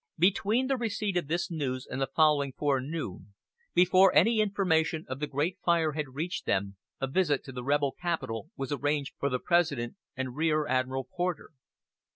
[0.17, 3.35] Between the receipt of this news and the following forenoon,
[3.75, 7.91] before any information of the great fire had reached them, a visit to the rebel
[7.91, 11.51] capital was arranged for the President and Rear Admiral Porter.